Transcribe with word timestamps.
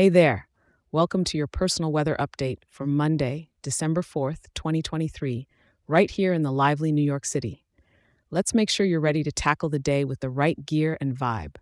Hey 0.00 0.08
there. 0.08 0.48
Welcome 0.90 1.24
to 1.24 1.36
your 1.36 1.46
personal 1.46 1.92
weather 1.92 2.16
update 2.18 2.60
for 2.70 2.86
Monday, 2.86 3.50
December 3.60 4.00
4th, 4.00 4.46
2023, 4.54 5.46
right 5.86 6.10
here 6.10 6.32
in 6.32 6.40
the 6.40 6.50
lively 6.50 6.90
New 6.90 7.02
York 7.02 7.26
City. 7.26 7.66
Let's 8.30 8.54
make 8.54 8.70
sure 8.70 8.86
you're 8.86 8.98
ready 8.98 9.22
to 9.22 9.30
tackle 9.30 9.68
the 9.68 9.78
day 9.78 10.06
with 10.06 10.20
the 10.20 10.30
right 10.30 10.64
gear 10.64 10.96
and 11.02 11.14
vibe. 11.14 11.56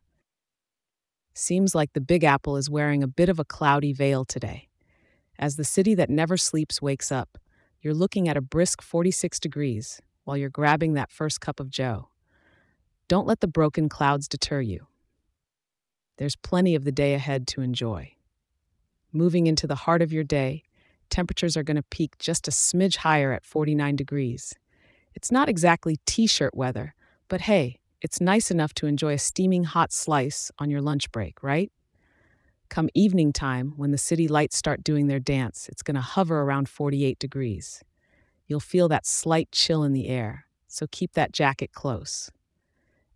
Seems 1.34 1.74
like 1.74 1.94
the 1.94 2.00
Big 2.00 2.22
Apple 2.22 2.56
is 2.56 2.70
wearing 2.70 3.02
a 3.02 3.08
bit 3.08 3.28
of 3.28 3.40
a 3.40 3.44
cloudy 3.44 3.92
veil 3.92 4.24
today. 4.24 4.68
As 5.36 5.56
the 5.56 5.64
city 5.64 5.96
that 5.96 6.08
never 6.08 6.36
sleeps 6.36 6.80
wakes 6.80 7.10
up, 7.10 7.38
you're 7.82 7.92
looking 7.92 8.28
at 8.28 8.36
a 8.36 8.40
brisk 8.40 8.82
46 8.82 9.40
degrees 9.40 10.00
while 10.22 10.36
you're 10.36 10.48
grabbing 10.48 10.92
that 10.92 11.10
first 11.10 11.40
cup 11.40 11.58
of 11.58 11.70
joe. 11.70 12.10
Don't 13.08 13.26
let 13.26 13.40
the 13.40 13.48
broken 13.48 13.88
clouds 13.88 14.28
deter 14.28 14.60
you. 14.60 14.86
There's 16.18 16.36
plenty 16.36 16.76
of 16.76 16.84
the 16.84 16.92
day 16.92 17.14
ahead 17.14 17.48
to 17.48 17.62
enjoy. 17.62 18.14
Moving 19.18 19.48
into 19.48 19.66
the 19.66 19.74
heart 19.74 20.00
of 20.00 20.12
your 20.12 20.22
day, 20.22 20.62
temperatures 21.10 21.56
are 21.56 21.64
going 21.64 21.76
to 21.76 21.82
peak 21.82 22.16
just 22.20 22.46
a 22.46 22.52
smidge 22.52 22.98
higher 22.98 23.32
at 23.32 23.44
49 23.44 23.96
degrees. 23.96 24.54
It's 25.12 25.32
not 25.32 25.48
exactly 25.48 25.96
t 26.06 26.28
shirt 26.28 26.54
weather, 26.54 26.94
but 27.26 27.40
hey, 27.40 27.80
it's 28.00 28.20
nice 28.20 28.48
enough 28.52 28.74
to 28.74 28.86
enjoy 28.86 29.14
a 29.14 29.18
steaming 29.18 29.64
hot 29.64 29.92
slice 29.92 30.52
on 30.60 30.70
your 30.70 30.80
lunch 30.80 31.10
break, 31.10 31.42
right? 31.42 31.72
Come 32.68 32.90
evening 32.94 33.32
time, 33.32 33.72
when 33.76 33.90
the 33.90 33.98
city 33.98 34.28
lights 34.28 34.56
start 34.56 34.84
doing 34.84 35.08
their 35.08 35.18
dance, 35.18 35.68
it's 35.68 35.82
going 35.82 35.96
to 35.96 36.00
hover 36.00 36.42
around 36.42 36.68
48 36.68 37.18
degrees. 37.18 37.82
You'll 38.46 38.60
feel 38.60 38.86
that 38.86 39.04
slight 39.04 39.50
chill 39.50 39.82
in 39.82 39.94
the 39.94 40.06
air, 40.06 40.44
so 40.68 40.86
keep 40.92 41.14
that 41.14 41.32
jacket 41.32 41.72
close. 41.72 42.30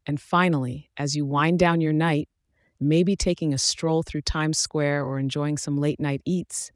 And 0.05 0.21
finally, 0.21 0.91
as 0.97 1.15
you 1.15 1.25
wind 1.25 1.61
down 1.61 1.81
your 1.81 1.93
night, 1.93 2.29
maybe 2.83 3.17
taking 3.17 3.53
a 3.53 3.59
stroll 3.59 4.03
through 4.03 4.23
Times 4.23 4.59
Square 4.59 5.05
or 5.05 5.19
enjoying 5.19 5.57
some 5.57 5.79
late 5.79 6.01
night 6.01 6.23
eats, 6.25 6.71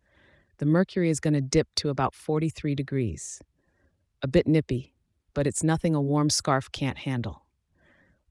the 0.59 0.67
mercury 0.67 1.11
is 1.11 1.21
going 1.21 1.35
to 1.35 1.41
dip 1.41 1.69
to 1.77 1.89
about 1.89 2.15
43 2.15 2.75
degrees. 2.75 3.41
A 4.23 4.29
bit 4.29 4.47
nippy, 4.47 4.95
but 5.35 5.47
it's 5.47 5.63
nothing 5.63 5.95
a 5.95 6.01
warm 6.01 6.31
scarf 6.31 6.71
can't 6.73 6.99
handle. 6.99 7.45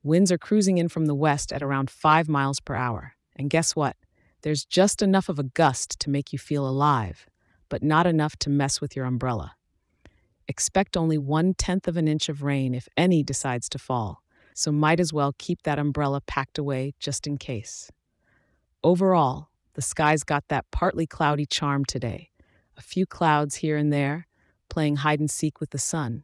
Winds 0.03 0.31
are 0.31 0.37
cruising 0.37 0.77
in 0.77 0.89
from 0.89 1.05
the 1.05 1.15
west 1.15 1.51
at 1.51 1.63
around 1.63 1.89
5 1.89 2.27
miles 2.27 2.59
per 2.59 2.75
hour. 2.75 3.13
And 3.35 3.49
guess 3.49 3.75
what? 3.75 3.95
There's 4.41 4.65
just 4.65 5.01
enough 5.01 5.29
of 5.29 5.39
a 5.39 5.43
gust 5.43 5.99
to 5.99 6.09
make 6.09 6.31
you 6.31 6.39
feel 6.39 6.67
alive, 6.67 7.27
but 7.69 7.83
not 7.83 8.05
enough 8.07 8.35
to 8.37 8.49
mess 8.49 8.79
with 8.81 8.95
your 8.95 9.05
umbrella. 9.05 9.55
Expect 10.47 10.95
only 10.95 11.17
one 11.17 11.53
tenth 11.55 11.87
of 11.87 11.97
an 11.97 12.07
inch 12.07 12.29
of 12.29 12.43
rain 12.43 12.75
if 12.75 12.87
any 12.97 13.23
decides 13.23 13.67
to 13.69 13.79
fall 13.79 14.21
so 14.55 14.71
might 14.71 15.01
as 15.01 15.11
well 15.13 15.35
keep 15.37 15.61
that 15.63 15.77
umbrella 15.77 16.21
packed 16.21 16.57
away 16.57 16.93
just 16.97 17.27
in 17.27 17.37
case. 17.37 17.91
Overall, 18.83 19.49
the 19.73 19.81
sky's 19.81 20.23
got 20.23 20.45
that 20.47 20.65
partly 20.71 21.05
cloudy 21.05 21.45
charm 21.45 21.83
today. 21.83 22.31
A 22.77 22.81
few 22.81 23.05
clouds 23.05 23.55
here 23.55 23.75
and 23.75 23.91
there, 23.91 24.27
playing 24.69 24.97
hide 24.97 25.19
and 25.19 25.29
seek 25.29 25.59
with 25.59 25.71
the 25.71 25.77
sun. 25.77 26.23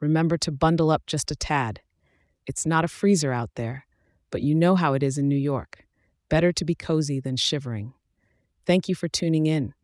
Remember 0.00 0.38
to 0.38 0.52
bundle 0.52 0.90
up 0.90 1.04
just 1.06 1.32
a 1.32 1.36
tad. 1.36 1.80
It's 2.46 2.64
not 2.64 2.84
a 2.84 2.88
freezer 2.88 3.32
out 3.32 3.50
there, 3.56 3.86
but 4.30 4.42
you 4.42 4.54
know 4.54 4.76
how 4.76 4.94
it 4.94 5.02
is 5.02 5.18
in 5.18 5.28
New 5.28 5.36
York. 5.36 5.84
Better 6.28 6.52
to 6.52 6.64
be 6.64 6.76
cozy 6.76 7.18
than 7.18 7.36
shivering. 7.36 7.92
Thank 8.66 8.88
you 8.88 8.94
for 8.94 9.08
tuning 9.08 9.46
in, 9.46 9.74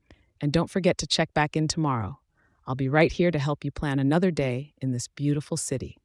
and 0.40 0.52
don't 0.52 0.70
forget 0.70 0.96
to 0.98 1.08
check 1.08 1.34
back 1.34 1.56
in 1.56 1.66
tomorrow. 1.66 2.20
I'll 2.66 2.76
be 2.76 2.88
right 2.88 3.10
here 3.10 3.32
to 3.32 3.38
help 3.38 3.64
you 3.64 3.72
plan 3.72 3.98
another 3.98 4.30
day 4.30 4.74
in 4.80 4.92
this 4.92 5.08
beautiful 5.08 5.56
city. 5.56 5.98